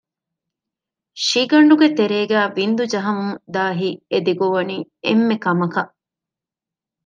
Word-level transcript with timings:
ށިގަނޑުގެ 1.25 1.87
ތެރޭގައި 1.97 2.49
ވިންދު 2.57 2.83
ޖަހަމުން 2.93 3.35
ދާ 3.53 3.63
ހިތް 3.79 4.01
އެދި 4.11 4.33
ގޮވަނީ 4.39 4.77
އެންމެ 5.05 5.35
ކަމަކަށް 5.43 5.91